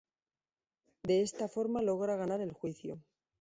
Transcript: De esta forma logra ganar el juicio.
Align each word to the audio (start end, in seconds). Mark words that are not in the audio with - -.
De 1.03 1.21
esta 1.21 1.47
forma 1.47 1.83
logra 1.83 2.15
ganar 2.15 2.41
el 2.41 2.53
juicio. 2.53 2.97